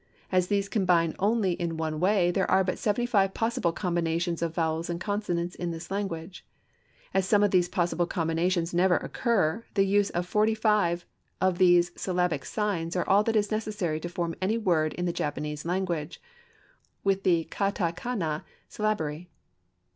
As 0.31 0.47
these 0.47 0.67
combine 0.67 1.13
only 1.19 1.51
in 1.51 1.77
one 1.77 1.99
way 1.99 2.31
there 2.31 2.49
are 2.49 2.63
but 2.63 2.79
seventy 2.79 3.05
five 3.05 3.35
possible 3.35 3.71
combinations 3.71 4.41
of 4.41 4.55
vowels 4.55 4.89
and 4.89 4.99
consonants 4.99 5.53
in 5.53 5.69
this 5.69 5.91
language. 5.91 6.43
As 7.13 7.27
some 7.27 7.43
of 7.43 7.51
these 7.51 7.69
possible 7.69 8.07
combinations 8.07 8.73
never 8.73 8.95
occur, 8.97 9.63
the 9.75 9.85
use 9.85 10.09
of 10.09 10.25
forty 10.25 10.55
five 10.55 11.05
of 11.39 11.59
these 11.59 11.91
syllabic 11.95 12.45
signs 12.45 12.95
are 12.95 13.07
all 13.07 13.21
that 13.25 13.35
is 13.35 13.51
necessary 13.51 13.99
to 13.99 14.09
form 14.09 14.33
any 14.41 14.57
word 14.57 14.93
in 14.93 15.05
the 15.05 15.13
Japanese 15.13 15.65
language, 15.65 16.19
with 17.03 17.21
the 17.21 17.43
Ka 17.43 17.69
ta 17.69 17.91
ka 17.91 18.15
na 18.15 18.39
syllabary. 18.69 19.29